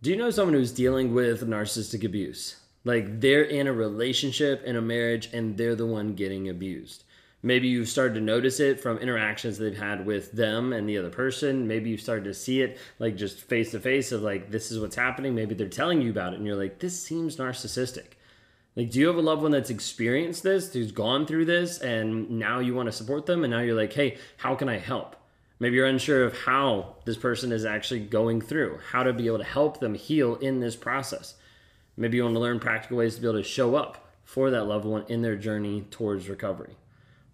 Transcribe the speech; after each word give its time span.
Do 0.00 0.10
you 0.10 0.16
know 0.16 0.30
someone 0.30 0.54
who's 0.54 0.70
dealing 0.70 1.12
with 1.12 1.44
narcissistic 1.44 2.04
abuse? 2.04 2.54
Like 2.84 3.20
they're 3.20 3.42
in 3.42 3.66
a 3.66 3.72
relationship, 3.72 4.62
in 4.62 4.76
a 4.76 4.80
marriage, 4.80 5.28
and 5.32 5.56
they're 5.56 5.74
the 5.74 5.86
one 5.86 6.14
getting 6.14 6.48
abused. 6.48 7.02
Maybe 7.42 7.66
you've 7.66 7.88
started 7.88 8.14
to 8.14 8.20
notice 8.20 8.60
it 8.60 8.78
from 8.78 8.98
interactions 8.98 9.58
they've 9.58 9.76
had 9.76 10.06
with 10.06 10.30
them 10.30 10.72
and 10.72 10.88
the 10.88 10.98
other 10.98 11.10
person. 11.10 11.66
Maybe 11.66 11.90
you've 11.90 12.00
started 12.00 12.26
to 12.26 12.34
see 12.34 12.62
it 12.62 12.78
like 13.00 13.16
just 13.16 13.40
face 13.40 13.72
to 13.72 13.80
face 13.80 14.12
of 14.12 14.22
like, 14.22 14.52
this 14.52 14.70
is 14.70 14.78
what's 14.78 14.94
happening. 14.94 15.34
Maybe 15.34 15.56
they're 15.56 15.68
telling 15.68 16.00
you 16.00 16.10
about 16.10 16.32
it 16.32 16.36
and 16.36 16.46
you're 16.46 16.54
like, 16.54 16.78
this 16.78 17.00
seems 17.00 17.36
narcissistic. 17.36 18.12
Like, 18.76 18.92
do 18.92 19.00
you 19.00 19.08
have 19.08 19.16
a 19.16 19.20
loved 19.20 19.42
one 19.42 19.50
that's 19.50 19.70
experienced 19.70 20.44
this, 20.44 20.72
who's 20.72 20.92
gone 20.92 21.26
through 21.26 21.46
this, 21.46 21.78
and 21.78 22.30
now 22.30 22.60
you 22.60 22.72
want 22.72 22.86
to 22.86 22.92
support 22.92 23.26
them? 23.26 23.42
And 23.42 23.50
now 23.50 23.62
you're 23.62 23.74
like, 23.74 23.92
hey, 23.92 24.18
how 24.36 24.54
can 24.54 24.68
I 24.68 24.78
help? 24.78 25.16
Maybe 25.60 25.76
you're 25.76 25.86
unsure 25.86 26.24
of 26.24 26.38
how 26.38 26.96
this 27.04 27.16
person 27.16 27.50
is 27.50 27.64
actually 27.64 28.00
going 28.00 28.40
through, 28.40 28.78
how 28.90 29.02
to 29.02 29.12
be 29.12 29.26
able 29.26 29.38
to 29.38 29.44
help 29.44 29.80
them 29.80 29.94
heal 29.94 30.36
in 30.36 30.60
this 30.60 30.76
process. 30.76 31.34
Maybe 31.96 32.16
you 32.16 32.22
want 32.22 32.36
to 32.36 32.40
learn 32.40 32.60
practical 32.60 32.98
ways 32.98 33.16
to 33.16 33.20
be 33.20 33.26
able 33.26 33.38
to 33.38 33.42
show 33.42 33.74
up 33.74 34.08
for 34.24 34.50
that 34.50 34.64
loved 34.64 34.84
one 34.84 35.04
in 35.08 35.22
their 35.22 35.36
journey 35.36 35.84
towards 35.90 36.28
recovery. 36.28 36.76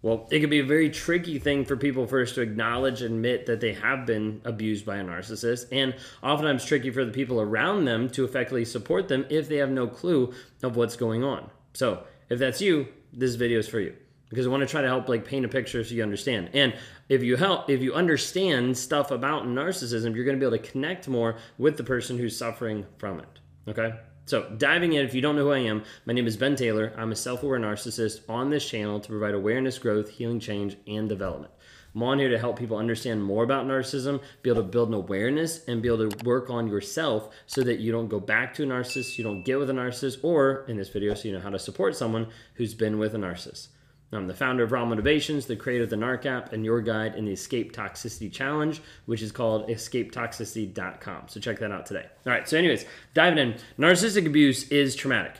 Well, 0.01 0.27
it 0.31 0.39
can 0.39 0.49
be 0.49 0.59
a 0.59 0.65
very 0.65 0.89
tricky 0.89 1.39
thing 1.39 1.65
for 1.65 1.75
people 1.75 2.05
first 2.07 2.35
to 2.35 2.41
acknowledge, 2.41 3.01
admit 3.01 3.47
that 3.47 3.59
they 3.59 3.73
have 3.73 4.05
been 4.05 4.41
abused 4.43 4.85
by 4.85 4.97
a 4.97 5.03
narcissist, 5.03 5.67
and 5.71 5.95
oftentimes 6.21 6.65
tricky 6.65 6.91
for 6.91 7.05
the 7.05 7.11
people 7.11 7.41
around 7.41 7.85
them 7.85 8.09
to 8.11 8.23
effectively 8.23 8.65
support 8.65 9.07
them 9.07 9.25
if 9.29 9.49
they 9.49 9.57
have 9.57 9.71
no 9.71 9.87
clue 9.87 10.33
of 10.63 10.75
what's 10.75 10.95
going 10.95 11.23
on. 11.23 11.49
So, 11.73 12.03
if 12.29 12.39
that's 12.39 12.61
you, 12.61 12.87
this 13.13 13.35
video 13.35 13.59
is 13.59 13.67
for 13.67 13.79
you 13.79 13.95
because 14.29 14.45
I 14.45 14.49
want 14.49 14.61
to 14.61 14.67
try 14.67 14.81
to 14.81 14.87
help 14.87 15.07
like 15.07 15.25
paint 15.25 15.45
a 15.45 15.49
picture 15.49 15.83
so 15.83 15.93
you 15.93 16.03
understand. 16.03 16.49
And 16.53 16.73
if 17.09 17.23
you 17.23 17.35
help, 17.35 17.69
if 17.69 17.81
you 17.81 17.93
understand 17.93 18.77
stuff 18.77 19.11
about 19.11 19.45
narcissism, 19.45 20.15
you're 20.15 20.25
going 20.25 20.39
to 20.39 20.39
be 20.39 20.47
able 20.47 20.63
to 20.63 20.71
connect 20.71 21.07
more 21.07 21.37
with 21.57 21.77
the 21.77 21.83
person 21.83 22.17
who's 22.17 22.37
suffering 22.37 22.85
from 22.97 23.19
it. 23.19 23.39
Okay. 23.67 23.93
So, 24.27 24.49
diving 24.57 24.93
in, 24.93 25.05
if 25.05 25.13
you 25.13 25.21
don't 25.21 25.35
know 25.35 25.43
who 25.43 25.51
I 25.51 25.59
am, 25.59 25.83
my 26.05 26.13
name 26.13 26.25
is 26.25 26.35
Ben 26.35 26.55
Taylor. 26.55 26.91
I'm 26.97 27.11
a 27.11 27.15
self 27.15 27.43
aware 27.43 27.59
narcissist 27.59 28.27
on 28.27 28.49
this 28.49 28.67
channel 28.67 28.99
to 28.99 29.07
provide 29.07 29.35
awareness, 29.35 29.77
growth, 29.77 30.09
healing, 30.09 30.39
change, 30.39 30.77
and 30.87 31.07
development. 31.07 31.53
I'm 31.93 32.01
on 32.01 32.17
here 32.19 32.29
to 32.29 32.39
help 32.39 32.57
people 32.57 32.75
understand 32.75 33.23
more 33.23 33.43
about 33.43 33.67
narcissism, 33.67 34.21
be 34.41 34.49
able 34.49 34.63
to 34.63 34.67
build 34.67 34.89
an 34.89 34.95
awareness, 34.95 35.63
and 35.65 35.81
be 35.81 35.87
able 35.87 36.09
to 36.09 36.25
work 36.25 36.49
on 36.49 36.67
yourself 36.67 37.33
so 37.45 37.61
that 37.63 37.79
you 37.79 37.91
don't 37.91 38.09
go 38.09 38.19
back 38.19 38.55
to 38.55 38.63
a 38.63 38.65
narcissist, 38.65 39.17
you 39.17 39.23
don't 39.23 39.43
get 39.43 39.59
with 39.59 39.69
a 39.69 39.73
narcissist, 39.73 40.17
or 40.23 40.65
in 40.67 40.75
this 40.75 40.89
video, 40.89 41.13
so 41.13 41.27
you 41.27 41.33
know 41.33 41.39
how 41.39 41.51
to 41.51 41.59
support 41.59 41.95
someone 41.95 42.27
who's 42.55 42.73
been 42.73 42.97
with 42.97 43.13
a 43.13 43.17
narcissist. 43.17 43.67
I'm 44.11 44.27
the 44.27 44.33
founder 44.33 44.63
of 44.63 44.71
Raw 44.71 44.85
Motivations, 44.85 45.45
the 45.45 45.55
creator 45.55 45.83
of 45.83 45.89
the 45.89 45.95
NARC 45.95 46.25
app, 46.25 46.53
and 46.53 46.63
your 46.63 46.81
guide 46.81 47.15
in 47.15 47.25
the 47.25 47.33
Escape 47.33 47.75
Toxicity 47.75 48.31
Challenge, 48.31 48.81
which 49.05 49.21
is 49.21 49.31
called 49.31 49.67
escapetoxicity.com. 49.67 51.23
So 51.27 51.39
check 51.39 51.59
that 51.59 51.71
out 51.71 51.85
today. 51.85 52.05
All 52.25 52.31
right, 52.31 52.47
so, 52.47 52.57
anyways, 52.57 52.85
diving 53.13 53.39
in, 53.39 53.55
narcissistic 53.77 54.25
abuse 54.25 54.69
is 54.69 54.95
traumatic. 54.95 55.35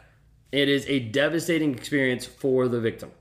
It 0.52 0.68
is 0.68 0.86
a 0.88 1.00
devastating 1.00 1.74
experience 1.74 2.26
for 2.26 2.68
the 2.68 2.80
victim. 2.80 3.12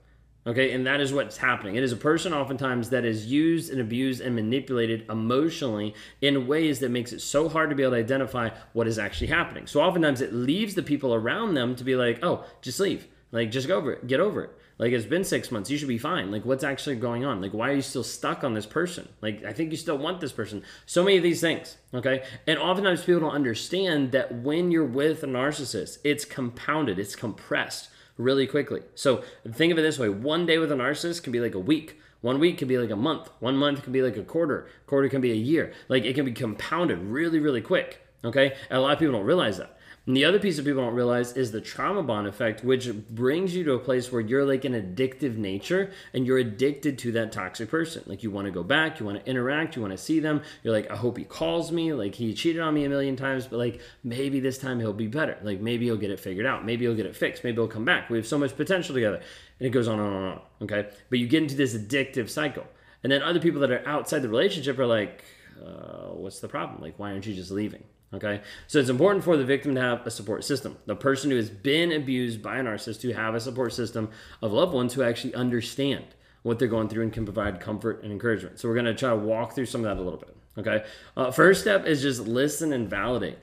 Okay, 0.47 0.73
and 0.73 0.87
that 0.87 1.01
is 1.01 1.13
what's 1.13 1.39
happening. 1.39 1.77
It 1.77 1.83
is 1.83 1.93
a 1.93 1.97
person 1.97 2.35
oftentimes 2.35 2.91
that 2.91 3.07
is 3.07 3.27
used 3.27 3.73
and 3.73 3.81
abused 3.81 4.21
and 4.21 4.35
manipulated 4.35 5.07
emotionally 5.09 5.95
in 6.21 6.47
ways 6.47 6.81
that 6.81 6.91
makes 6.91 7.15
it 7.15 7.21
so 7.21 7.49
hard 7.49 7.71
to 7.71 7.77
be 7.77 7.83
able 7.83 7.93
to 7.93 7.99
identify 7.99 8.51
what 8.75 8.87
is 8.87 8.99
actually 8.99 9.29
happening. 9.29 9.67
So 9.67 9.81
oftentimes 9.81 10.21
it 10.21 10.35
leaves 10.35 10.75
the 10.75 10.83
people 10.83 11.15
around 11.15 11.55
them 11.55 11.75
to 11.77 11.85
be 11.85 11.97
like, 11.97 12.23
oh, 12.23 12.45
just 12.61 12.79
leave. 12.79 13.09
Like, 13.33 13.51
just 13.51 13.69
go 13.69 13.79
over 13.79 13.93
it, 13.93 14.07
get 14.07 14.21
over 14.21 14.45
it. 14.45 14.51
Like 14.79 14.93
it's 14.93 15.07
been 15.07 15.25
six 15.25 15.51
months. 15.51 15.71
You 15.71 15.79
should 15.79 15.89
be 15.89 15.99
fine. 15.99 16.31
Like 16.31 16.45
what's 16.45 16.65
actually 16.65 16.97
going 16.97 17.25
on? 17.25 17.41
Like 17.41 17.53
why 17.53 17.71
are 17.71 17.75
you 17.75 17.83
still 17.83 18.03
stuck 18.03 18.43
on 18.43 18.55
this 18.55 18.67
person? 18.67 19.09
Like 19.23 19.45
I 19.45 19.53
think 19.53 19.71
you 19.71 19.77
still 19.77 19.99
want 19.99 20.21
this 20.21 20.33
person. 20.33 20.63
So 20.87 21.05
many 21.05 21.17
of 21.17 21.23
these 21.23 21.41
things. 21.41 21.77
Okay. 21.93 22.25
And 22.47 22.59
oftentimes 22.59 23.05
people 23.05 23.21
don't 23.21 23.31
understand 23.31 24.13
that 24.13 24.35
when 24.43 24.71
you're 24.71 24.85
with 24.85 25.23
a 25.23 25.27
narcissist, 25.27 25.99
it's 26.03 26.25
compounded, 26.25 26.99
it's 26.99 27.15
compressed 27.15 27.89
really 28.17 28.47
quickly. 28.47 28.83
So 28.95 29.23
think 29.53 29.73
of 29.73 29.79
it 29.79 29.83
this 29.83 29.99
way 29.99 30.09
one 30.09 30.47
day 30.47 30.59
with 30.59 30.73
a 30.73 30.77
narcissist 30.77 31.23
can 31.23 31.33
be 31.33 31.41
like 31.41 31.55
a 31.55 31.61
week. 31.61 32.01
One 32.21 32.41
week 32.41 32.59
can 32.59 32.69
be 32.69 32.79
like 32.79 32.91
a 32.91 32.97
month. 32.97 33.29
One 33.39 33.57
month 33.57 33.83
can 33.83 33.93
be 33.93 34.03
like 34.03 34.17
a 34.17 34.23
quarter. 34.23 34.67
Quarter 34.87 35.09
can 35.11 35.21
be 35.21 35.31
a 35.31 35.37
year. 35.37 35.73
Like 35.89 36.05
it 36.05 36.15
can 36.15 36.25
be 36.25 36.33
compounded 36.33 36.99
really, 36.99 37.39
really 37.39 37.61
quick. 37.61 38.01
Okay. 38.25 38.55
And 38.71 38.79
a 38.79 38.81
lot 38.81 38.95
of 38.95 38.99
people 38.99 39.13
don't 39.13 39.27
realize 39.27 39.59
that. 39.59 39.79
And 40.07 40.15
the 40.15 40.27
other 40.27 40.39
piece 40.39 40.57
that 40.57 40.67
people 40.67 40.83
don't 40.83 40.95
realize 40.95 41.33
is 41.33 41.51
the 41.51 41.63
trauma 41.63 42.03
bond 42.03 42.27
effect, 42.27 42.63
which 42.63 42.93
brings 42.93 43.57
you 43.57 43.65
to 43.65 43.73
a 43.73 43.79
place 43.79 44.13
where 44.13 44.21
you're 44.21 44.45
like 44.45 44.67
an 44.67 44.75
addictive 44.75 45.39
nature 45.39 45.93
and 46.13 46.27
you're 46.27 46.37
addicted 46.37 46.99
to 46.99 47.13
that 47.13 47.33
toxic 47.33 47.71
person. 47.71 48.03
Like 48.07 48.23
you 48.23 48.31
want 48.31 48.45
to 48.45 48.51
go 48.51 48.63
back, 48.63 49.01
you 49.01 49.07
want 49.07 49.25
to 49.25 49.31
interact, 49.31 49.77
you 49.77 49.83
want 49.83 49.93
to 49.93 49.99
see 49.99 50.21
them. 50.21 50.43
You're 50.63 50.75
like, 50.75 50.91
I 50.91 50.97
hope 50.97 51.17
he 51.17 51.25
calls 51.25 51.73
me. 51.73 51.95
Like 51.95 52.15
he 52.15 52.35
cheated 52.35 52.61
on 52.61 52.75
me 52.75 52.85
a 52.85 52.89
million 52.91 53.17
times, 53.17 53.47
but 53.47 53.57
like 53.57 53.81
maybe 54.03 54.41
this 54.41 54.59
time 54.59 54.79
he'll 54.79 54.93
be 54.93 55.07
better. 55.07 55.39
Like 55.43 55.61
maybe 55.61 55.87
he'll 55.87 55.97
get 55.97 56.11
it 56.11 56.21
figured 56.21 56.45
out. 56.45 56.67
Maybe 56.67 56.85
he'll 56.85 56.95
get 56.95 57.07
it 57.07 57.17
fixed. 57.17 57.43
Maybe 57.43 57.57
he'll 57.57 57.67
come 57.67 57.87
back. 57.87 58.11
We 58.11 58.19
have 58.19 58.27
so 58.27 58.37
much 58.37 58.55
potential 58.57 58.95
together. 58.95 59.23
And 59.59 59.67
it 59.67 59.71
goes 59.71 59.89
on 59.89 59.99
and 59.99 60.09
on 60.09 60.23
and 60.23 60.33
on. 60.33 60.41
Okay. 60.63 60.89
But 61.09 61.19
you 61.19 61.27
get 61.27 61.43
into 61.43 61.57
this 61.57 61.75
addictive 61.75 62.29
cycle. 62.29 62.67
And 63.03 63.11
then 63.11 63.23
other 63.23 63.41
people 63.41 63.61
that 63.63 63.71
are 63.71 63.87
outside 63.89 64.21
the 64.21 64.29
relationship 64.29 64.79
are 64.79 64.87
like, 64.87 65.25
uh, 65.65 66.09
what's 66.13 66.41
the 66.41 66.49
problem? 66.49 66.83
Like, 66.83 66.99
why 66.99 67.13
aren't 67.13 67.27
you 67.27 67.35
just 67.35 67.51
leaving? 67.51 67.85
Okay, 68.15 68.43
so 68.69 68.79
it's 68.79 68.89
important 68.89 69.25
for 69.25 69.37
the 69.37 69.45
victim 69.45 69.75
to 69.75 69.81
have 69.81 70.07
a 70.07 70.11
support 70.11 70.45
system. 70.45 70.77
The 70.87 70.95
person 70.95 71.31
who 71.31 71.37
has 71.37 71.51
been 71.51 71.91
abused 71.91 72.43
by 72.43 72.59
a 72.59 72.63
narcissist 72.63 73.01
to 73.01 73.13
have 73.13 73.35
a 73.35 73.41
support 73.41 73.73
system 73.73 74.09
of 74.41 74.53
loved 74.53 74.73
ones 74.73 74.95
who 74.95 75.03
actually 75.03 75.35
understand 75.35 76.05
what 76.43 76.61
they're 76.61 76.69
going 76.69 76.89
through 76.89 77.03
and 77.03 77.13
can 77.13 77.25
provide 77.25 77.59
comfort 77.59 78.05
and 78.05 78.13
encouragement. 78.13 78.61
So 78.61 78.69
we're 78.69 78.75
going 78.75 78.87
to 78.87 78.95
try 78.95 79.11
to 79.11 79.17
walk 79.17 79.55
through 79.55 79.67
some 79.67 79.85
of 79.85 79.87
that 79.87 80.01
a 80.01 80.05
little 80.05 80.21
bit. 80.21 80.37
Okay, 80.57 80.85
uh, 81.17 81.33
first 81.33 81.63
step 81.63 81.87
is 81.87 82.03
just 82.03 82.21
listen 82.21 82.73
and 82.73 82.89
validate. 82.89 83.39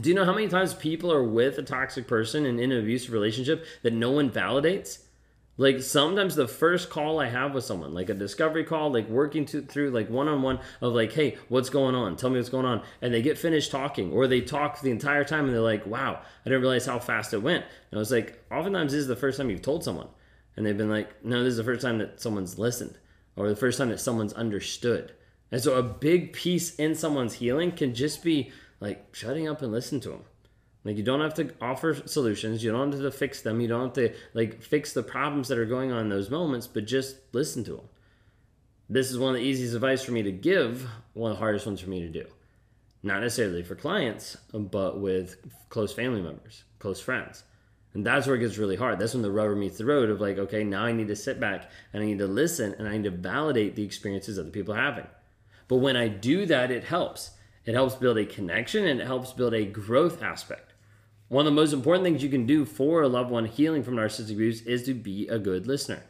Do 0.00 0.08
you 0.08 0.14
know 0.14 0.24
how 0.24 0.34
many 0.34 0.46
times 0.46 0.74
people 0.74 1.10
are 1.10 1.24
with 1.24 1.58
a 1.58 1.62
toxic 1.62 2.06
person 2.06 2.46
and 2.46 2.60
in 2.60 2.70
an 2.70 2.78
abusive 2.78 3.12
relationship 3.12 3.64
that 3.82 3.92
no 3.92 4.12
one 4.12 4.30
validates? 4.30 5.02
Like 5.58 5.80
sometimes 5.80 6.34
the 6.34 6.46
first 6.46 6.90
call 6.90 7.18
I 7.18 7.28
have 7.28 7.54
with 7.54 7.64
someone, 7.64 7.94
like 7.94 8.10
a 8.10 8.14
discovery 8.14 8.64
call, 8.64 8.92
like 8.92 9.08
working 9.08 9.46
to, 9.46 9.62
through 9.62 9.90
like 9.90 10.10
one 10.10 10.28
on 10.28 10.42
one 10.42 10.60
of 10.82 10.92
like, 10.92 11.12
hey, 11.12 11.38
what's 11.48 11.70
going 11.70 11.94
on? 11.94 12.16
Tell 12.16 12.28
me 12.28 12.36
what's 12.36 12.50
going 12.50 12.66
on. 12.66 12.82
And 13.00 13.14
they 13.14 13.22
get 13.22 13.38
finished 13.38 13.70
talking, 13.70 14.12
or 14.12 14.26
they 14.26 14.42
talk 14.42 14.80
the 14.80 14.90
entire 14.90 15.24
time 15.24 15.46
and 15.46 15.54
they're 15.54 15.60
like, 15.60 15.86
wow, 15.86 16.20
I 16.20 16.48
didn't 16.48 16.60
realize 16.60 16.84
how 16.84 16.98
fast 16.98 17.32
it 17.32 17.42
went. 17.42 17.64
And 17.90 17.98
I 17.98 18.00
was 18.00 18.10
like, 18.10 18.44
oftentimes 18.50 18.92
this 18.92 19.00
is 19.00 19.06
the 19.06 19.16
first 19.16 19.38
time 19.38 19.48
you've 19.48 19.62
told 19.62 19.82
someone. 19.82 20.08
And 20.56 20.66
they've 20.66 20.76
been 20.76 20.90
like, 20.90 21.24
no, 21.24 21.42
this 21.42 21.52
is 21.52 21.58
the 21.58 21.64
first 21.64 21.82
time 21.82 21.98
that 21.98 22.20
someone's 22.20 22.58
listened, 22.58 22.98
or 23.34 23.48
the 23.48 23.56
first 23.56 23.78
time 23.78 23.88
that 23.88 24.00
someone's 24.00 24.32
understood. 24.34 25.12
And 25.50 25.62
so 25.62 25.74
a 25.74 25.82
big 25.82 26.32
piece 26.32 26.74
in 26.74 26.94
someone's 26.94 27.34
healing 27.34 27.72
can 27.72 27.94
just 27.94 28.22
be 28.22 28.50
like 28.80 29.14
shutting 29.14 29.48
up 29.48 29.62
and 29.62 29.72
listen 29.72 30.00
to 30.00 30.10
them 30.10 30.24
like 30.86 30.96
you 30.96 31.02
don't 31.02 31.20
have 31.20 31.34
to 31.34 31.50
offer 31.60 31.94
solutions, 32.06 32.62
you 32.62 32.70
don't 32.70 32.92
have 32.92 33.02
to 33.02 33.10
fix 33.10 33.42
them, 33.42 33.60
you 33.60 33.66
don't 33.66 33.86
have 33.86 33.92
to 33.94 34.14
like 34.34 34.62
fix 34.62 34.92
the 34.92 35.02
problems 35.02 35.48
that 35.48 35.58
are 35.58 35.66
going 35.66 35.90
on 35.90 36.02
in 36.02 36.08
those 36.08 36.30
moments, 36.30 36.68
but 36.68 36.86
just 36.86 37.16
listen 37.32 37.64
to 37.64 37.72
them. 37.72 37.88
This 38.88 39.10
is 39.10 39.18
one 39.18 39.34
of 39.34 39.40
the 39.40 39.46
easiest 39.46 39.74
advice 39.74 40.04
for 40.04 40.12
me 40.12 40.22
to 40.22 40.30
give, 40.30 40.86
one 41.14 41.32
of 41.32 41.38
the 41.38 41.40
hardest 41.40 41.66
ones 41.66 41.80
for 41.80 41.90
me 41.90 42.00
to 42.02 42.08
do. 42.08 42.24
Not 43.02 43.20
necessarily 43.20 43.64
for 43.64 43.74
clients, 43.74 44.36
but 44.52 45.00
with 45.00 45.36
close 45.70 45.92
family 45.92 46.22
members, 46.22 46.62
close 46.78 47.00
friends. 47.00 47.42
And 47.92 48.06
that's 48.06 48.28
where 48.28 48.36
it 48.36 48.40
gets 48.40 48.58
really 48.58 48.76
hard. 48.76 49.00
That's 49.00 49.14
when 49.14 49.22
the 49.22 49.30
rubber 49.32 49.56
meets 49.56 49.78
the 49.78 49.86
road 49.86 50.08
of 50.08 50.20
like, 50.20 50.38
okay, 50.38 50.62
now 50.62 50.84
I 50.84 50.92
need 50.92 51.08
to 51.08 51.16
sit 51.16 51.40
back 51.40 51.68
and 51.92 52.02
I 52.02 52.06
need 52.06 52.18
to 52.18 52.28
listen 52.28 52.76
and 52.78 52.86
I 52.86 52.92
need 52.92 53.04
to 53.04 53.10
validate 53.10 53.74
the 53.74 53.82
experiences 53.82 54.38
other 54.38 54.50
people 54.50 54.74
are 54.74 54.80
having. 54.80 55.06
But 55.66 55.78
when 55.78 55.96
I 55.96 56.06
do 56.06 56.46
that, 56.46 56.70
it 56.70 56.84
helps. 56.84 57.30
It 57.64 57.74
helps 57.74 57.96
build 57.96 58.18
a 58.18 58.24
connection 58.24 58.86
and 58.86 59.00
it 59.00 59.06
helps 59.06 59.32
build 59.32 59.52
a 59.52 59.64
growth 59.64 60.22
aspect. 60.22 60.74
One 61.28 61.46
of 61.46 61.52
the 61.52 61.60
most 61.60 61.72
important 61.72 62.04
things 62.04 62.22
you 62.22 62.28
can 62.28 62.46
do 62.46 62.64
for 62.64 63.02
a 63.02 63.08
loved 63.08 63.30
one 63.30 63.46
healing 63.46 63.82
from 63.82 63.96
narcissistic 63.96 64.32
abuse 64.32 64.62
is 64.62 64.84
to 64.84 64.94
be 64.94 65.26
a 65.28 65.38
good 65.38 65.66
listener. 65.66 66.04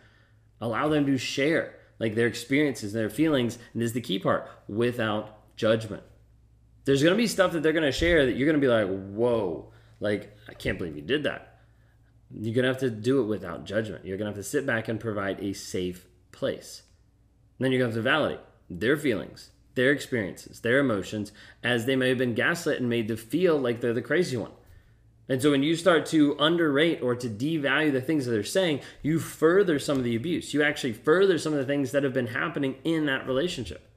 Allow 0.61 0.89
them 0.89 1.07
to 1.07 1.17
share 1.17 1.75
like 1.99 2.15
their 2.15 2.27
experiences, 2.27 2.93
their 2.93 3.09
feelings, 3.09 3.59
and 3.73 3.81
this 3.81 3.89
is 3.89 3.95
the 3.95 4.01
key 4.01 4.19
part, 4.19 4.51
without 4.69 5.57
judgment. 5.57 6.03
There's 6.85 7.03
gonna 7.03 7.17
be 7.17 7.27
stuff 7.27 7.53
that 7.53 7.63
they're 7.63 7.73
gonna 7.73 7.93
share 7.93 8.27
that 8.27 8.37
you're 8.37 8.47
gonna 8.47 8.59
be 8.59 8.69
like, 8.69 8.87
whoa, 8.87 9.73
like, 9.99 10.37
I 10.49 10.55
can't 10.55 10.79
believe 10.79 10.97
you 10.97 11.03
did 11.03 11.23
that. 11.23 11.61
You're 12.31 12.55
gonna 12.55 12.69
have 12.69 12.79
to 12.79 12.91
do 12.91 13.21
it 13.21 13.27
without 13.27 13.65
judgment. 13.65 14.05
You're 14.05 14.19
gonna 14.19 14.31
have 14.31 14.37
to 14.37 14.43
sit 14.43 14.67
back 14.67 14.89
and 14.89 15.01
provide 15.01 15.43
a 15.43 15.55
safe 15.55 16.07
place. 16.33 16.83
And 17.59 17.65
then 17.65 17.73
you're 17.73 17.79
gonna 17.79 17.95
have 17.95 17.99
to 17.99 18.03
validate 18.03 18.41
their 18.69 18.97
feelings, 18.97 19.53
their 19.75 19.91
experiences, 19.91 20.61
their 20.61 20.79
emotions, 20.79 21.33
as 21.63 21.87
they 21.87 21.97
may 21.97 22.11
have 22.11 22.19
been 22.19 22.35
gaslit 22.35 22.81
and 22.81 22.91
made 22.91 23.09
to 23.09 23.17
feel 23.17 23.59
like 23.59 23.81
they're 23.81 23.95
the 23.95 24.03
crazy 24.03 24.37
one. 24.37 24.53
And 25.29 25.43
so 25.43 25.51
when 25.51 25.63
you 25.63 25.75
start 25.75 26.07
to 26.07 26.37
underrate 26.39 27.03
or 27.03 27.17
to 27.17 27.29
devalue 27.29 27.93
the 27.93 28.01
things 28.01 28.27
that 28.27 28.31
they're 28.31 28.45
saying, 28.45 28.81
you 29.03 29.19
further 29.19 29.79
some 29.79 29.99
of 29.99 30.05
the 30.05 30.15
abuse. 30.15 30.55
You 30.55 30.63
actually 30.63 30.93
further 30.93 31.39
some 31.39 31.53
of 31.53 31.59
the 31.59 31.65
things 31.65 31.91
that 31.93 32.05
have 32.05 32.13
been 32.13 32.29
happening 32.29 32.77
in 32.85 33.07
that 33.07 33.27
relationship. 33.27 33.91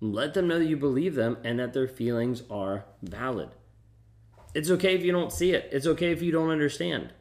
Let 0.00 0.34
them 0.34 0.48
know 0.48 0.58
that 0.58 0.66
you 0.66 0.76
believe 0.76 1.14
them 1.14 1.38
and 1.44 1.58
that 1.58 1.72
their 1.72 1.88
feelings 1.88 2.42
are 2.50 2.84
valid. 3.02 3.50
It's 4.54 4.70
okay 4.70 4.94
if 4.94 5.04
you 5.04 5.12
don't 5.12 5.32
see 5.32 5.52
it. 5.52 5.68
It's 5.72 5.86
okay 5.86 6.12
if 6.12 6.20
you 6.20 6.32
don't 6.32 6.50
understand. 6.50 7.12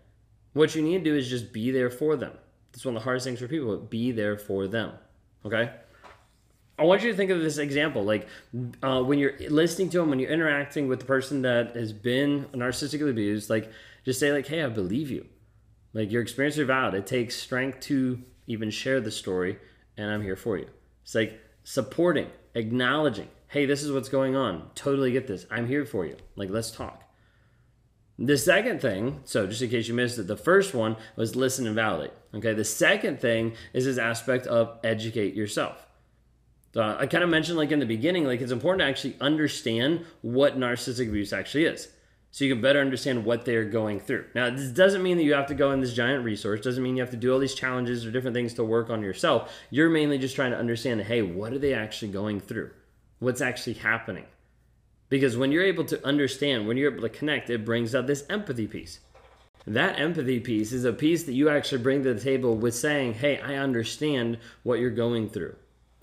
What 0.53 0.75
you 0.75 0.81
need 0.81 1.03
to 1.03 1.12
do 1.12 1.15
is 1.15 1.30
just 1.30 1.53
be 1.53 1.71
there 1.71 1.89
for 1.89 2.15
them. 2.15 2.33
That's 2.71 2.85
one 2.85 2.95
of 2.95 3.01
the 3.01 3.03
hardest 3.03 3.25
things 3.25 3.39
for 3.39 3.47
people. 3.47 3.77
But 3.77 3.89
be 3.89 4.12
there 4.12 4.38
for 4.38 4.68
them. 4.68 4.94
Okay? 5.45 5.71
I 6.79 6.83
want 6.83 7.03
you 7.03 7.11
to 7.11 7.17
think 7.17 7.29
of 7.29 7.41
this 7.41 7.57
example. 7.57 8.03
Like 8.03 8.27
uh, 8.81 9.03
when 9.03 9.19
you're 9.19 9.37
listening 9.49 9.89
to 9.89 9.99
them, 9.99 10.09
when 10.09 10.19
you're 10.19 10.31
interacting 10.31 10.87
with 10.87 10.99
the 10.99 11.05
person 11.05 11.41
that 11.41 11.75
has 11.75 11.91
been 11.91 12.45
narcissistically 12.53 13.09
abused, 13.09 13.49
like 13.49 13.69
just 14.05 14.19
say 14.19 14.31
like, 14.31 14.47
"Hey, 14.47 14.63
I 14.63 14.69
believe 14.69 15.11
you. 15.11 15.25
Like 15.93 16.11
your 16.11 16.21
experience 16.21 16.57
is 16.57 16.65
valid. 16.65 16.93
It 16.93 17.05
takes 17.05 17.35
strength 17.35 17.81
to 17.81 18.21
even 18.47 18.69
share 18.69 19.01
the 19.01 19.11
story, 19.11 19.59
and 19.97 20.09
I'm 20.09 20.21
here 20.21 20.37
for 20.37 20.57
you." 20.57 20.67
It's 21.03 21.15
like 21.15 21.39
supporting, 21.63 22.27
acknowledging, 22.55 23.27
"Hey, 23.47 23.65
this 23.65 23.83
is 23.83 23.91
what's 23.91 24.09
going 24.09 24.37
on. 24.37 24.69
Totally 24.73 25.11
get 25.11 25.27
this. 25.27 25.45
I'm 25.51 25.67
here 25.67 25.85
for 25.85 26.05
you. 26.05 26.15
Like 26.37 26.49
let's 26.49 26.71
talk." 26.71 27.03
The 28.17 28.37
second 28.37 28.81
thing, 28.81 29.21
so 29.23 29.47
just 29.47 29.61
in 29.61 29.69
case 29.69 29.87
you 29.87 29.93
missed 29.93 30.19
it, 30.19 30.27
the 30.27 30.35
first 30.35 30.73
one 30.73 30.97
was 31.15 31.35
listen 31.35 31.65
and 31.67 31.75
validate. 31.75 32.11
Okay, 32.33 32.53
the 32.53 32.65
second 32.65 33.19
thing 33.19 33.53
is 33.73 33.85
this 33.85 33.97
aspect 33.97 34.45
of 34.47 34.77
educate 34.83 35.35
yourself. 35.35 35.85
Uh, 36.75 36.98
I 37.00 37.07
kind 37.07 37.24
of 37.24 37.30
mentioned 37.30 37.57
like 37.57 37.71
in 37.71 37.80
the 37.80 37.86
beginning, 37.86 38.25
like 38.25 38.42
it's 38.42 38.51
important 38.51 38.81
to 38.81 38.86
actually 38.86 39.16
understand 39.19 40.06
what 40.21 40.57
narcissistic 40.57 41.10
abuse 41.10 41.33
actually 41.33 41.66
is. 41.66 41.89
So 42.31 42.45
you 42.45 42.54
can 42.54 42.62
better 42.62 42.80
understand 42.80 43.25
what 43.25 43.44
they're 43.44 43.66
going 43.66 44.00
through. 44.00 44.25
Now, 44.36 44.51
this 44.51 44.69
doesn't 44.69 45.01
mean 45.01 45.18
that 45.18 45.24
you 45.24 45.33
have 45.33 45.48
to 45.48 45.56
go 45.56 45.71
in 45.71 45.81
this 45.81 45.94
giant 45.94 46.24
resource, 46.24 46.62
doesn't 46.62 46.83
mean 46.83 46.95
you 46.95 47.01
have 47.01 47.10
to 47.12 47.18
do 47.18 47.33
all 47.33 47.39
these 47.39 47.56
challenges 47.56 48.06
or 48.06 48.12
different 48.12 48.36
things 48.36 48.54
to 48.54 48.63
work 48.63 48.92
on 48.92 49.01
yourself. 49.01 49.51
You're 49.71 49.89
mainly 49.89 50.19
just 50.19 50.36
trying 50.36 50.51
to 50.51 50.57
understand, 50.57 51.01
hey, 51.01 51.24
what 51.24 51.54
are 51.54 51.60
they 51.60 51.74
actually 51.74 52.12
going 52.12 52.39
through? 52.39 52.69
What's 53.18 53.42
actually 53.42 53.74
happening? 53.74 54.25
Because 55.10 55.38
when 55.38 55.51
you're 55.51 55.63
able 55.63 55.86
to 55.86 56.06
understand, 56.06 56.68
when 56.68 56.77
you're 56.77 56.92
able 56.92 57.01
to 57.01 57.10
connect, 57.10 57.50
it 57.50 57.66
brings 57.66 57.95
out 57.95 58.06
this 58.06 58.25
empathy 58.30 58.68
piece. 58.68 59.00
That 59.66 60.00
empathy 60.00 60.39
piece 60.39 60.71
is 60.71 60.86
a 60.86 60.94
piece 60.94 61.24
that 61.24 61.33
you 61.33 61.50
actually 61.50 61.81
bring 61.81 62.04
to 62.04 62.13
the 62.13 62.21
table 62.21 62.56
with 62.56 62.75
saying, 62.75 63.16
hey, 63.16 63.39
I 63.39 63.56
understand 63.56 64.38
what 64.62 64.80
you're 64.80 64.92
going 64.92 65.30
through. 65.30 65.56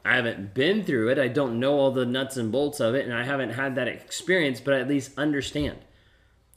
I 0.06 0.14
haven't 0.16 0.54
been 0.54 0.84
through 0.84 1.10
it. 1.10 1.18
I 1.18 1.28
don't 1.28 1.58
know 1.58 1.78
all 1.78 1.90
the 1.90 2.06
nuts 2.06 2.36
and 2.36 2.52
bolts 2.52 2.80
of 2.80 2.94
it, 2.94 3.04
and 3.04 3.14
I 3.14 3.24
haven't 3.24 3.50
had 3.50 3.74
that 3.74 3.88
experience, 3.88 4.60
but 4.60 4.74
I 4.74 4.80
at 4.80 4.88
least 4.88 5.18
understand. 5.18 5.78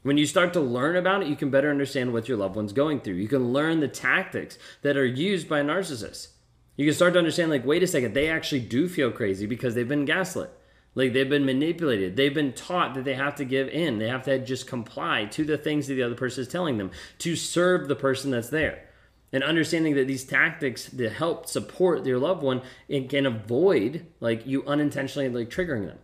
When 0.04 0.18
you 0.18 0.26
start 0.26 0.54
to 0.54 0.62
learn 0.62 0.96
about 0.96 1.24
it, 1.24 1.28
you 1.28 1.36
can 1.36 1.50
better 1.50 1.70
understand 1.70 2.14
what 2.14 2.30
your 2.30 2.38
loved 2.38 2.56
one's 2.56 2.74
going 2.74 3.02
through. 3.02 3.16
You 3.16 3.28
can 3.28 3.52
learn 3.52 3.80
the 3.80 3.88
tactics 3.88 4.58
that 4.84 4.98
are 4.98 5.06
used 5.06 5.50
by 5.50 5.62
narcissists. 5.62 6.30
You 6.78 6.86
can 6.86 6.94
start 6.94 7.14
to 7.14 7.20
understand, 7.20 7.50
like, 7.50 7.66
wait 7.66 7.84
a 7.84 7.88
second, 7.88 8.14
they 8.14 8.30
actually 8.30 8.62
do 8.62 8.88
feel 8.88 9.12
crazy 9.12 9.46
because 9.46 9.76
they've 9.76 9.88
been 9.88 10.06
gaslit. 10.06 10.52
Like 10.96 11.14
they've 11.14 11.30
been 11.30 11.46
manipulated. 11.46 12.16
They've 12.16 12.34
been 12.34 12.54
taught 12.54 12.96
that 12.96 13.04
they 13.04 13.14
have 13.14 13.36
to 13.36 13.46
give 13.46 13.68
in. 13.70 14.00
They 14.00 14.10
have 14.10 14.24
to 14.26 14.40
just 14.40 14.68
comply 14.68 15.26
to 15.26 15.44
the 15.44 15.58
things 15.58 15.88
that 15.88 15.96
the 15.96 16.04
other 16.04 16.16
person 16.16 16.42
is 16.42 16.48
telling 16.48 16.78
them 16.78 16.92
to 17.20 17.36
serve 17.36 17.88
the 17.88 17.96
person 17.96 18.32
that's 18.32 18.50
there 18.50 18.89
and 19.32 19.44
understanding 19.44 19.96
that 19.96 20.08
these 20.08 20.24
tactics 20.24 20.88
that 20.88 21.14
help 21.14 21.48
support 21.48 22.06
your 22.06 22.20
loved 22.20 22.42
one 22.42 22.62
and 22.90 23.10
can 23.10 23.26
avoid 23.26 24.06
like 24.20 24.46
you 24.46 24.66
unintentionally 24.66 25.30
like 25.30 25.50
triggering 25.50 25.86
them. 25.86 26.00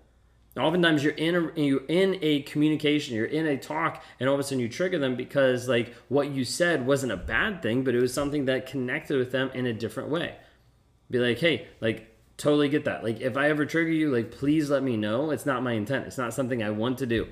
Oftentimes 0.57 1.03
you're 1.03 1.13
in 1.13 1.35
a 1.35 1.61
you're 1.61 1.85
in 1.87 2.17
a 2.21 2.41
communication 2.43 3.15
you're 3.15 3.25
in 3.25 3.45
a 3.45 3.57
talk 3.57 4.03
and 4.19 4.29
all 4.29 4.35
of 4.35 4.39
a 4.39 4.43
sudden 4.43 4.59
you 4.59 4.69
trigger 4.69 4.97
them 4.97 5.15
because 5.15 5.67
like 5.67 5.93
what 6.07 6.29
you 6.29 6.45
said 6.45 6.85
wasn't 6.85 7.11
a 7.11 7.17
bad 7.17 7.61
thing 7.61 7.83
but 7.83 7.93
it 7.93 7.99
was 7.99 8.13
something 8.13 8.45
that 8.45 8.65
connected 8.65 9.17
with 9.17 9.31
them 9.31 9.51
in 9.53 9.65
a 9.65 9.73
different 9.73 10.09
way. 10.09 10.35
Be 11.09 11.19
like 11.19 11.39
hey 11.39 11.67
like 11.81 12.11
totally 12.37 12.69
get 12.69 12.85
that. 12.85 13.03
Like 13.03 13.21
if 13.21 13.35
i 13.35 13.49
ever 13.49 13.65
trigger 13.65 13.91
you 13.91 14.11
like 14.11 14.31
please 14.31 14.69
let 14.69 14.83
me 14.83 14.95
know. 14.95 15.31
It's 15.31 15.45
not 15.45 15.63
my 15.63 15.73
intent. 15.73 16.07
It's 16.07 16.17
not 16.17 16.33
something 16.33 16.63
i 16.63 16.69
want 16.69 16.99
to 16.99 17.05
do 17.05 17.27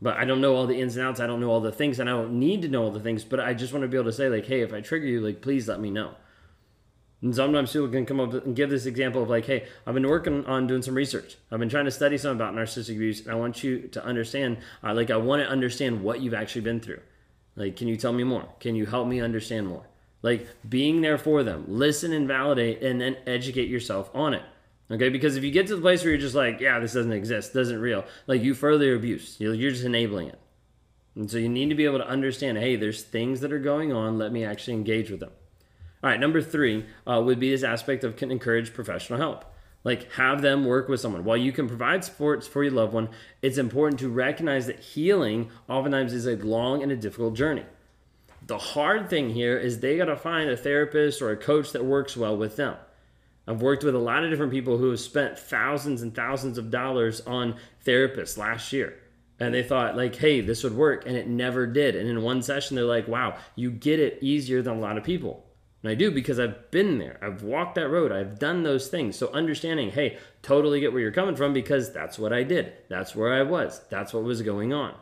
but 0.00 0.16
I 0.16 0.24
don't 0.24 0.40
know 0.40 0.54
all 0.54 0.66
the 0.66 0.78
ins 0.78 0.96
and 0.96 1.06
outs. 1.06 1.20
I 1.20 1.26
don't 1.26 1.40
know 1.40 1.50
all 1.50 1.60
the 1.60 1.72
things, 1.72 1.98
and 1.98 2.08
I 2.08 2.12
don't 2.12 2.38
need 2.38 2.62
to 2.62 2.68
know 2.68 2.84
all 2.84 2.90
the 2.90 3.00
things. 3.00 3.24
But 3.24 3.40
I 3.40 3.54
just 3.54 3.72
want 3.72 3.82
to 3.82 3.88
be 3.88 3.96
able 3.96 4.10
to 4.10 4.16
say, 4.16 4.28
like, 4.28 4.46
hey, 4.46 4.60
if 4.60 4.72
I 4.72 4.80
trigger 4.80 5.06
you, 5.06 5.20
like, 5.20 5.40
please 5.40 5.68
let 5.68 5.80
me 5.80 5.90
know. 5.90 6.14
And 7.20 7.34
sometimes 7.34 7.72
people 7.72 7.88
can 7.88 8.06
come 8.06 8.20
up 8.20 8.32
and 8.32 8.54
give 8.54 8.70
this 8.70 8.86
example 8.86 9.22
of 9.22 9.28
like, 9.28 9.44
hey, 9.44 9.66
I've 9.84 9.94
been 9.94 10.06
working 10.06 10.44
on 10.46 10.68
doing 10.68 10.82
some 10.82 10.94
research. 10.94 11.36
I've 11.50 11.58
been 11.58 11.68
trying 11.68 11.86
to 11.86 11.90
study 11.90 12.16
some 12.16 12.36
about 12.36 12.54
narcissistic 12.54 12.94
abuse, 12.94 13.22
and 13.22 13.32
I 13.32 13.34
want 13.34 13.64
you 13.64 13.88
to 13.88 14.04
understand, 14.04 14.58
uh, 14.84 14.94
like, 14.94 15.10
I 15.10 15.16
want 15.16 15.42
to 15.42 15.48
understand 15.48 16.02
what 16.02 16.20
you've 16.20 16.34
actually 16.34 16.60
been 16.60 16.80
through. 16.80 17.00
Like, 17.56 17.74
can 17.74 17.88
you 17.88 17.96
tell 17.96 18.12
me 18.12 18.22
more? 18.22 18.48
Can 18.60 18.76
you 18.76 18.86
help 18.86 19.08
me 19.08 19.20
understand 19.20 19.66
more? 19.66 19.88
Like, 20.22 20.46
being 20.68 21.00
there 21.00 21.18
for 21.18 21.42
them, 21.42 21.64
listen 21.66 22.12
and 22.12 22.28
validate, 22.28 22.82
and 22.82 23.00
then 23.00 23.16
educate 23.26 23.68
yourself 23.68 24.10
on 24.14 24.34
it. 24.34 24.42
Okay, 24.90 25.10
because 25.10 25.36
if 25.36 25.44
you 25.44 25.50
get 25.50 25.66
to 25.66 25.76
the 25.76 25.82
place 25.82 26.02
where 26.02 26.10
you're 26.10 26.20
just 26.20 26.34
like, 26.34 26.60
yeah, 26.60 26.78
this 26.78 26.94
doesn't 26.94 27.12
exist, 27.12 27.52
doesn't 27.52 27.78
real, 27.78 28.04
like 28.26 28.42
you 28.42 28.54
further 28.54 28.94
abuse. 28.94 29.36
You're 29.38 29.70
just 29.70 29.84
enabling 29.84 30.28
it. 30.28 30.40
And 31.14 31.30
so 31.30 31.36
you 31.36 31.48
need 31.48 31.68
to 31.68 31.74
be 31.74 31.84
able 31.84 31.98
to 31.98 32.08
understand, 32.08 32.58
hey, 32.58 32.76
there's 32.76 33.02
things 33.02 33.40
that 33.40 33.52
are 33.52 33.58
going 33.58 33.92
on. 33.92 34.18
Let 34.18 34.32
me 34.32 34.44
actually 34.44 34.74
engage 34.74 35.10
with 35.10 35.20
them. 35.20 35.32
All 36.02 36.08
right, 36.08 36.20
number 36.20 36.40
three 36.40 36.86
uh, 37.06 37.20
would 37.20 37.40
be 37.40 37.50
this 37.50 37.64
aspect 37.64 38.04
of 38.04 38.16
can 38.16 38.30
encourage 38.30 38.72
professional 38.72 39.18
help. 39.18 39.44
Like 39.84 40.12
have 40.12 40.42
them 40.42 40.64
work 40.64 40.88
with 40.88 41.00
someone. 41.00 41.24
While 41.24 41.36
you 41.36 41.52
can 41.52 41.68
provide 41.68 42.04
supports 42.04 42.46
for 42.46 42.62
your 42.62 42.72
loved 42.72 42.94
one, 42.94 43.08
it's 43.42 43.58
important 43.58 44.00
to 44.00 44.08
recognize 44.08 44.66
that 44.66 44.80
healing 44.80 45.50
oftentimes 45.68 46.12
is 46.12 46.26
a 46.26 46.36
long 46.36 46.82
and 46.82 46.92
a 46.92 46.96
difficult 46.96 47.34
journey. 47.34 47.64
The 48.46 48.58
hard 48.58 49.10
thing 49.10 49.30
here 49.30 49.58
is 49.58 49.80
they 49.80 49.96
got 49.96 50.06
to 50.06 50.16
find 50.16 50.48
a 50.48 50.56
therapist 50.56 51.20
or 51.20 51.30
a 51.30 51.36
coach 51.36 51.72
that 51.72 51.84
works 51.84 52.16
well 52.16 52.36
with 52.36 52.56
them. 52.56 52.76
I've 53.48 53.62
worked 53.62 53.82
with 53.82 53.94
a 53.94 53.98
lot 53.98 54.24
of 54.24 54.30
different 54.30 54.52
people 54.52 54.76
who 54.76 54.90
have 54.90 55.00
spent 55.00 55.38
thousands 55.38 56.02
and 56.02 56.14
thousands 56.14 56.58
of 56.58 56.70
dollars 56.70 57.22
on 57.22 57.56
therapists 57.82 58.36
last 58.36 58.74
year. 58.74 59.00
And 59.40 59.54
they 59.54 59.62
thought, 59.62 59.96
like, 59.96 60.16
hey, 60.16 60.42
this 60.42 60.64
would 60.64 60.74
work. 60.74 61.06
And 61.06 61.16
it 61.16 61.28
never 61.28 61.66
did. 61.66 61.96
And 61.96 62.10
in 62.10 62.22
one 62.22 62.42
session, 62.42 62.76
they're 62.76 62.84
like, 62.84 63.08
wow, 63.08 63.38
you 63.56 63.70
get 63.70 64.00
it 64.00 64.18
easier 64.20 64.60
than 64.60 64.76
a 64.76 64.80
lot 64.80 64.98
of 64.98 65.04
people. 65.04 65.46
And 65.82 65.90
I 65.90 65.94
do 65.94 66.10
because 66.10 66.38
I've 66.38 66.70
been 66.70 66.98
there. 66.98 67.18
I've 67.22 67.42
walked 67.42 67.76
that 67.76 67.88
road. 67.88 68.12
I've 68.12 68.38
done 68.38 68.64
those 68.64 68.88
things. 68.88 69.16
So 69.16 69.32
understanding, 69.32 69.92
hey, 69.92 70.18
totally 70.42 70.80
get 70.80 70.92
where 70.92 71.00
you're 71.00 71.10
coming 71.10 71.36
from 71.36 71.54
because 71.54 71.90
that's 71.90 72.18
what 72.18 72.34
I 72.34 72.42
did. 72.42 72.74
That's 72.88 73.16
where 73.16 73.32
I 73.32 73.44
was. 73.44 73.80
That's 73.88 74.12
what 74.12 74.24
was 74.24 74.42
going 74.42 74.74
on. 74.74 74.94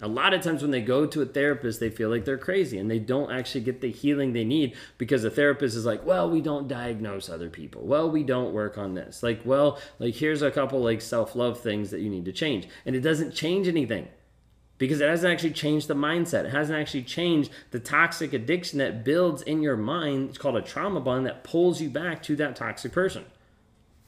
A 0.00 0.08
lot 0.08 0.34
of 0.34 0.40
times 0.40 0.62
when 0.62 0.72
they 0.72 0.80
go 0.80 1.06
to 1.06 1.22
a 1.22 1.26
therapist, 1.26 1.78
they 1.78 1.88
feel 1.88 2.08
like 2.08 2.24
they're 2.24 2.36
crazy 2.36 2.76
and 2.76 2.90
they 2.90 2.98
don't 2.98 3.30
actually 3.30 3.60
get 3.60 3.80
the 3.80 3.92
healing 3.92 4.32
they 4.32 4.44
need 4.44 4.74
because 4.98 5.22
the 5.22 5.30
therapist 5.30 5.76
is 5.76 5.86
like, 5.86 6.04
well, 6.04 6.28
we 6.28 6.40
don't 6.40 6.66
diagnose 6.66 7.28
other 7.28 7.48
people. 7.48 7.82
Well, 7.82 8.10
we 8.10 8.24
don't 8.24 8.52
work 8.52 8.76
on 8.76 8.94
this. 8.94 9.22
Like, 9.22 9.42
well, 9.44 9.78
like 10.00 10.14
here's 10.16 10.42
a 10.42 10.50
couple 10.50 10.80
like 10.80 11.00
self-love 11.00 11.60
things 11.60 11.92
that 11.92 12.00
you 12.00 12.10
need 12.10 12.24
to 12.24 12.32
change. 12.32 12.68
And 12.84 12.96
it 12.96 13.00
doesn't 13.00 13.32
change 13.32 13.68
anything 13.68 14.08
because 14.76 15.00
it 15.00 15.08
hasn't 15.08 15.32
actually 15.32 15.52
changed 15.52 15.86
the 15.86 15.94
mindset. 15.94 16.46
It 16.46 16.50
hasn't 16.50 16.76
actually 16.76 17.04
changed 17.04 17.52
the 17.70 17.78
toxic 17.78 18.32
addiction 18.32 18.80
that 18.80 19.04
builds 19.04 19.40
in 19.42 19.62
your 19.62 19.76
mind. 19.76 20.30
It's 20.30 20.38
called 20.38 20.56
a 20.56 20.62
trauma 20.62 20.98
bond 20.98 21.26
that 21.26 21.44
pulls 21.44 21.80
you 21.80 21.88
back 21.88 22.24
to 22.24 22.34
that 22.36 22.56
toxic 22.56 22.90
person. 22.90 23.24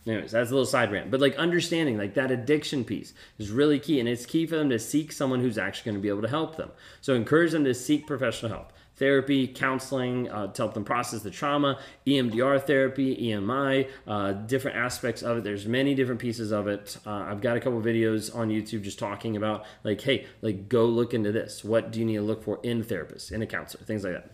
Anyways, 0.06 0.32
that's 0.32 0.50
a 0.50 0.52
little 0.52 0.66
side 0.66 0.92
rant. 0.92 1.10
But 1.10 1.20
like 1.20 1.36
understanding 1.36 1.96
like 1.96 2.14
that 2.14 2.30
addiction 2.30 2.84
piece 2.84 3.14
is 3.38 3.50
really 3.50 3.78
key. 3.78 4.00
And 4.00 4.08
it's 4.08 4.26
key 4.26 4.46
for 4.46 4.56
them 4.56 4.68
to 4.70 4.78
seek 4.78 5.12
someone 5.12 5.40
who's 5.40 5.56
actually 5.56 5.92
going 5.92 5.96
to 5.96 6.02
be 6.02 6.08
able 6.08 6.22
to 6.22 6.28
help 6.28 6.56
them. 6.56 6.70
So 7.00 7.14
encourage 7.14 7.52
them 7.52 7.64
to 7.64 7.74
seek 7.74 8.06
professional 8.06 8.52
help. 8.52 8.72
Therapy, 8.96 9.48
counseling 9.48 10.30
uh, 10.30 10.52
to 10.52 10.62
help 10.62 10.74
them 10.74 10.84
process 10.84 11.22
the 11.22 11.30
trauma, 11.30 11.80
EMDR 12.06 12.64
therapy, 12.64 13.16
EMI, 13.16 13.88
uh, 14.06 14.32
different 14.32 14.76
aspects 14.76 15.22
of 15.22 15.38
it. 15.38 15.44
There's 15.44 15.66
many 15.66 15.96
different 15.96 16.20
pieces 16.20 16.52
of 16.52 16.68
it. 16.68 16.96
Uh, 17.04 17.10
I've 17.10 17.40
got 17.40 17.56
a 17.56 17.60
couple 17.60 17.80
videos 17.80 18.34
on 18.34 18.50
YouTube 18.50 18.82
just 18.82 19.00
talking 19.00 19.36
about 19.36 19.64
like, 19.82 20.00
hey, 20.00 20.26
like 20.42 20.68
go 20.68 20.84
look 20.86 21.12
into 21.12 21.32
this. 21.32 21.64
What 21.64 21.90
do 21.90 21.98
you 21.98 22.04
need 22.04 22.16
to 22.16 22.22
look 22.22 22.44
for 22.44 22.60
in 22.62 22.84
therapists, 22.84 23.32
in 23.32 23.42
a 23.42 23.46
counselor, 23.46 23.84
things 23.84 24.04
like 24.04 24.12
that. 24.12 24.30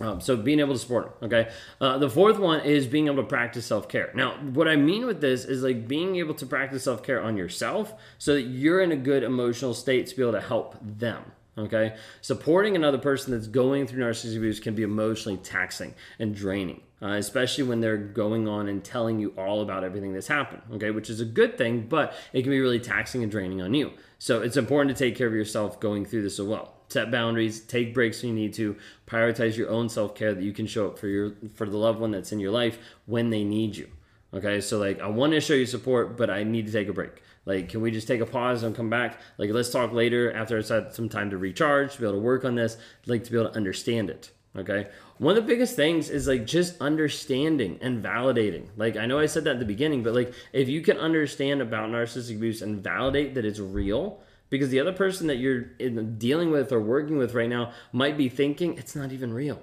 Um, 0.00 0.20
so 0.20 0.36
being 0.36 0.58
able 0.58 0.74
to 0.74 0.78
support 0.78 1.20
them, 1.20 1.30
okay. 1.30 1.50
Uh, 1.80 1.98
the 1.98 2.10
fourth 2.10 2.38
one 2.38 2.60
is 2.62 2.86
being 2.86 3.06
able 3.06 3.22
to 3.22 3.28
practice 3.28 3.64
self 3.64 3.88
care. 3.88 4.10
Now, 4.14 4.32
what 4.38 4.66
I 4.66 4.74
mean 4.74 5.06
with 5.06 5.20
this 5.20 5.44
is 5.44 5.62
like 5.62 5.86
being 5.86 6.16
able 6.16 6.34
to 6.34 6.46
practice 6.46 6.82
self 6.84 7.02
care 7.02 7.22
on 7.22 7.36
yourself, 7.36 7.94
so 8.18 8.34
that 8.34 8.42
you're 8.42 8.80
in 8.80 8.90
a 8.90 8.96
good 8.96 9.22
emotional 9.22 9.72
state 9.72 10.08
to 10.08 10.16
be 10.16 10.22
able 10.22 10.32
to 10.32 10.40
help 10.40 10.76
them. 10.82 11.22
Okay, 11.56 11.94
supporting 12.20 12.74
another 12.74 12.98
person 12.98 13.32
that's 13.32 13.46
going 13.46 13.86
through 13.86 14.02
narcissistic 14.02 14.36
abuse 14.38 14.58
can 14.58 14.74
be 14.74 14.82
emotionally 14.82 15.38
taxing 15.38 15.94
and 16.18 16.34
draining, 16.34 16.80
uh, 17.00 17.10
especially 17.10 17.62
when 17.62 17.80
they're 17.80 17.96
going 17.96 18.48
on 18.48 18.66
and 18.66 18.82
telling 18.82 19.20
you 19.20 19.32
all 19.38 19.62
about 19.62 19.84
everything 19.84 20.12
that's 20.12 20.26
happened. 20.26 20.62
Okay, 20.72 20.90
which 20.90 21.08
is 21.08 21.20
a 21.20 21.24
good 21.24 21.56
thing, 21.56 21.86
but 21.86 22.14
it 22.32 22.42
can 22.42 22.50
be 22.50 22.58
really 22.58 22.80
taxing 22.80 23.22
and 23.22 23.30
draining 23.30 23.62
on 23.62 23.72
you. 23.72 23.92
So 24.18 24.42
it's 24.42 24.56
important 24.56 24.96
to 24.96 25.04
take 25.04 25.14
care 25.14 25.28
of 25.28 25.34
yourself 25.34 25.78
going 25.78 26.04
through 26.04 26.22
this 26.22 26.40
as 26.40 26.46
well 26.46 26.74
set 26.94 27.10
boundaries 27.10 27.60
take 27.60 27.92
breaks 27.92 28.22
when 28.22 28.30
you 28.30 28.44
need 28.44 28.54
to 28.54 28.76
prioritize 29.06 29.56
your 29.56 29.68
own 29.68 29.88
self-care 29.88 30.32
that 30.32 30.44
you 30.44 30.52
can 30.52 30.66
show 30.66 30.86
up 30.86 30.98
for 30.98 31.08
your 31.08 31.32
for 31.54 31.68
the 31.68 31.76
loved 31.76 31.98
one 31.98 32.12
that's 32.12 32.30
in 32.30 32.38
your 32.38 32.52
life 32.52 32.78
when 33.06 33.30
they 33.30 33.42
need 33.42 33.76
you 33.76 33.88
okay? 34.32 34.60
So 34.60 34.78
like 34.78 35.00
i 35.00 35.08
want 35.08 35.32
to 35.32 35.40
show 35.40 35.54
you 35.54 35.66
support 35.66 36.16
but 36.16 36.30
i 36.30 36.42
need 36.42 36.66
to 36.66 36.72
take 36.72 36.88
a 36.88 36.92
break. 36.92 37.22
Like 37.46 37.68
can 37.68 37.80
we 37.80 37.90
just 37.90 38.08
take 38.08 38.20
a 38.20 38.26
pause 38.26 38.62
and 38.62 38.74
come 38.74 38.88
back? 38.88 39.18
Like 39.38 39.50
let's 39.50 39.70
talk 39.70 39.92
later 39.92 40.32
after 40.32 40.56
i've 40.56 40.68
had 40.68 40.94
some 40.94 41.08
time 41.08 41.30
to 41.30 41.38
recharge 41.38 41.94
to 41.94 42.00
be 42.00 42.06
able 42.06 42.18
to 42.18 42.20
work 42.20 42.44
on 42.44 42.54
this 42.54 42.76
like 43.06 43.24
to 43.24 43.32
be 43.32 43.38
able 43.38 43.50
to 43.50 43.56
understand 43.56 44.08
it 44.08 44.30
okay? 44.56 44.86
One 45.18 45.36
of 45.36 45.42
the 45.42 45.48
biggest 45.48 45.74
things 45.74 46.10
is 46.10 46.28
like 46.28 46.46
just 46.46 46.80
understanding 46.80 47.76
and 47.80 48.04
validating. 48.04 48.68
Like 48.76 48.96
i 48.96 49.06
know 49.06 49.18
i 49.18 49.26
said 49.26 49.42
that 49.44 49.54
at 49.54 49.58
the 49.58 49.72
beginning 49.74 50.04
but 50.04 50.14
like 50.14 50.32
if 50.52 50.68
you 50.68 50.80
can 50.80 50.98
understand 50.98 51.60
about 51.60 51.90
narcissistic 51.90 52.36
abuse 52.36 52.62
and 52.62 52.82
validate 52.82 53.34
that 53.34 53.44
it's 53.44 53.58
real 53.58 54.20
because 54.54 54.70
the 54.70 54.78
other 54.78 54.92
person 54.92 55.26
that 55.26 55.38
you're 55.38 55.62
dealing 55.62 56.52
with 56.52 56.70
or 56.70 56.80
working 56.80 57.18
with 57.18 57.34
right 57.34 57.48
now 57.48 57.72
might 57.92 58.16
be 58.16 58.28
thinking 58.28 58.78
it's 58.78 58.94
not 58.94 59.10
even 59.10 59.32
real. 59.32 59.60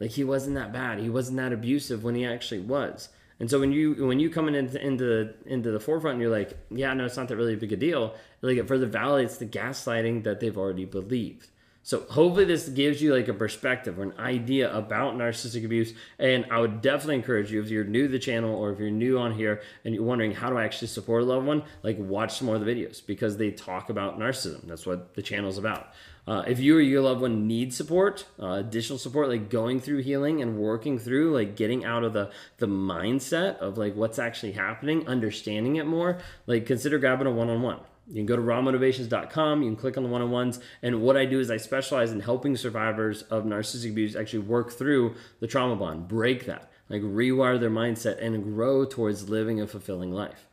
Like 0.00 0.10
he 0.10 0.24
wasn't 0.24 0.56
that 0.56 0.72
bad. 0.72 0.98
He 0.98 1.08
wasn't 1.08 1.36
that 1.36 1.52
abusive 1.52 2.02
when 2.02 2.16
he 2.16 2.26
actually 2.26 2.60
was. 2.60 3.08
And 3.38 3.48
so 3.48 3.60
when 3.60 3.70
you 3.70 4.06
when 4.06 4.18
you 4.18 4.30
come 4.30 4.48
into 4.48 4.84
into 4.84 5.32
into 5.44 5.70
the 5.70 5.78
forefront 5.78 6.14
and 6.14 6.22
you're 6.22 6.30
like, 6.30 6.56
yeah, 6.70 6.92
no, 6.94 7.04
it's 7.04 7.16
not 7.16 7.28
that 7.28 7.36
really 7.36 7.54
big 7.54 7.72
a 7.72 7.76
deal. 7.76 8.14
Like 8.42 8.56
it 8.56 8.66
further 8.66 8.88
validates 8.88 9.38
the 9.38 9.46
gaslighting 9.46 10.24
that 10.24 10.40
they've 10.40 10.56
already 10.56 10.86
believed. 10.86 11.48
So 11.86 12.00
hopefully 12.00 12.44
this 12.44 12.68
gives 12.68 13.00
you 13.00 13.14
like 13.14 13.28
a 13.28 13.32
perspective 13.32 14.00
or 14.00 14.02
an 14.02 14.14
idea 14.18 14.74
about 14.74 15.14
narcissistic 15.14 15.64
abuse. 15.64 15.94
And 16.18 16.44
I 16.50 16.58
would 16.58 16.82
definitely 16.82 17.14
encourage 17.14 17.52
you 17.52 17.62
if 17.62 17.70
you're 17.70 17.84
new 17.84 18.08
to 18.08 18.12
the 18.12 18.18
channel 18.18 18.52
or 18.56 18.72
if 18.72 18.80
you're 18.80 18.90
new 18.90 19.20
on 19.20 19.32
here 19.32 19.62
and 19.84 19.94
you're 19.94 20.02
wondering 20.02 20.32
how 20.32 20.50
do 20.50 20.58
I 20.58 20.64
actually 20.64 20.88
support 20.88 21.22
a 21.22 21.26
loved 21.26 21.46
one, 21.46 21.62
like 21.84 21.96
watch 21.96 22.38
some 22.38 22.46
more 22.46 22.56
of 22.56 22.64
the 22.64 22.68
videos 22.68 23.06
because 23.06 23.36
they 23.36 23.52
talk 23.52 23.88
about 23.88 24.18
narcissism. 24.18 24.66
That's 24.66 24.84
what 24.84 25.14
the 25.14 25.22
channel 25.22 25.48
is 25.48 25.58
about. 25.58 25.92
Uh, 26.26 26.42
if 26.48 26.58
you 26.58 26.76
or 26.76 26.80
your 26.80 27.02
loved 27.02 27.20
one 27.20 27.46
need 27.46 27.72
support, 27.72 28.26
uh, 28.42 28.54
additional 28.54 28.98
support, 28.98 29.28
like 29.28 29.48
going 29.48 29.78
through 29.78 30.02
healing 30.02 30.42
and 30.42 30.58
working 30.58 30.98
through, 30.98 31.34
like 31.34 31.54
getting 31.54 31.84
out 31.84 32.02
of 32.02 32.12
the 32.12 32.32
the 32.58 32.66
mindset 32.66 33.58
of 33.58 33.78
like 33.78 33.94
what's 33.94 34.18
actually 34.18 34.50
happening, 34.50 35.06
understanding 35.06 35.76
it 35.76 35.86
more, 35.86 36.18
like 36.48 36.66
consider 36.66 36.98
grabbing 36.98 37.28
a 37.28 37.30
one 37.30 37.48
on 37.48 37.62
one. 37.62 37.78
You 38.08 38.14
can 38.14 38.26
go 38.26 38.36
to 38.36 38.42
rawmotivations.com, 38.42 39.62
you 39.62 39.68
can 39.70 39.76
click 39.76 39.96
on 39.96 40.04
the 40.04 40.08
one 40.08 40.22
on 40.22 40.30
ones. 40.30 40.60
And 40.80 41.02
what 41.02 41.16
I 41.16 41.26
do 41.26 41.40
is 41.40 41.50
I 41.50 41.56
specialize 41.56 42.12
in 42.12 42.20
helping 42.20 42.56
survivors 42.56 43.22
of 43.22 43.44
narcissistic 43.44 43.90
abuse 43.90 44.14
actually 44.14 44.40
work 44.40 44.72
through 44.72 45.16
the 45.40 45.48
trauma 45.48 45.74
bond, 45.74 46.06
break 46.06 46.46
that, 46.46 46.70
like 46.88 47.02
rewire 47.02 47.58
their 47.58 47.70
mindset, 47.70 48.24
and 48.24 48.44
grow 48.44 48.84
towards 48.84 49.28
living 49.28 49.60
a 49.60 49.66
fulfilling 49.66 50.12
life. 50.12 50.46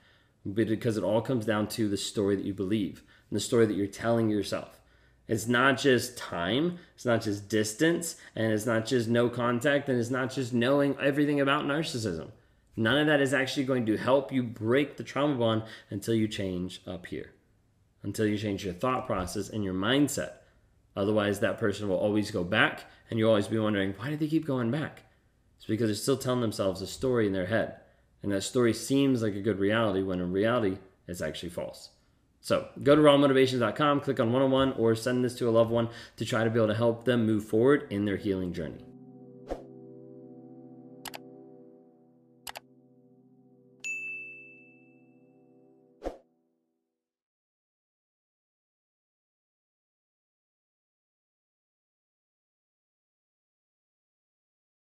Because 0.52 0.98
it 0.98 1.04
all 1.04 1.22
comes 1.22 1.46
down 1.46 1.68
to 1.70 1.88
the 1.88 1.96
story 1.96 2.36
that 2.36 2.46
you 2.46 2.56
believe 2.56 3.04
and 3.30 3.38
the 3.38 3.42
story 3.42 3.68
that 3.68 3.78
you're 3.78 3.86
telling 3.86 4.30
yourself. 4.30 4.82
It's 5.28 5.48
not 5.48 5.78
just 5.78 6.18
time, 6.18 6.80
it's 6.96 7.06
not 7.06 7.22
just 7.22 7.50
distance, 7.50 8.16
and 8.36 8.52
it's 8.52 8.66
not 8.66 8.86
just 8.88 9.08
no 9.08 9.30
contact, 9.30 9.88
and 9.88 10.00
it's 10.00 10.10
not 10.10 10.32
just 10.32 10.54
knowing 10.54 10.98
everything 11.00 11.40
about 11.40 11.66
narcissism. 11.66 12.32
None 12.76 12.98
of 12.98 13.08
that 13.08 13.22
is 13.22 13.34
actually 13.34 13.66
going 13.66 13.86
to 13.86 13.96
help 13.96 14.34
you 14.34 14.42
break 14.42 14.98
the 14.98 15.04
trauma 15.04 15.36
bond 15.36 15.64
until 15.92 16.16
you 16.16 16.28
change 16.28 16.82
up 16.88 17.06
here 17.06 17.30
until 18.04 18.28
you 18.28 18.38
change 18.38 18.64
your 18.64 18.74
thought 18.74 19.08
process 19.08 19.50
and 19.50 19.64
your 19.64 19.74
mindset. 19.74 20.34
Otherwise, 20.96 21.40
that 21.40 21.58
person 21.58 21.88
will 21.88 21.98
always 21.98 22.30
go 22.30 22.44
back, 22.44 22.86
and 23.10 23.18
you'll 23.18 23.30
always 23.30 23.48
be 23.48 23.58
wondering, 23.58 23.94
why 23.98 24.10
do 24.10 24.18
they 24.18 24.28
keep 24.28 24.46
going 24.46 24.70
back? 24.70 25.02
It's 25.58 25.66
because 25.66 25.88
they're 25.88 25.96
still 25.96 26.18
telling 26.18 26.42
themselves 26.42 26.82
a 26.82 26.88
story 26.88 27.26
in 27.26 27.34
their 27.34 27.48
head. 27.48 27.78
And 28.22 28.32
that 28.32 28.44
story 28.44 28.74
seems 28.74 29.22
like 29.22 29.36
a 29.36 29.42
good 29.42 29.60
reality 29.60 30.04
when 30.04 30.20
in 30.20 30.32
reality, 30.32 30.78
it's 31.08 31.22
actually 31.22 31.50
false. 31.50 31.90
So 32.42 32.68
go 32.82 32.96
to 32.96 33.02
rawmotivations.com, 33.02 34.02
click 34.02 34.20
on 34.20 34.34
one 34.34 34.42
on 34.42 34.52
one, 34.52 34.74
or 34.74 34.96
send 34.96 35.24
this 35.24 35.36
to 35.36 35.48
a 35.48 35.52
loved 35.52 35.72
one 35.72 35.90
to 36.18 36.26
try 36.26 36.44
to 36.44 36.50
be 36.50 36.60
able 36.60 36.68
to 36.68 36.74
help 36.76 37.06
them 37.06 37.26
move 37.26 37.46
forward 37.46 37.88
in 37.90 38.06
their 38.06 38.18
healing 38.18 38.54
journey. 38.54 38.84